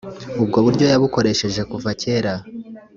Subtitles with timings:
[0.41, 2.33] ubwo buryo yabukoresheje kuva kera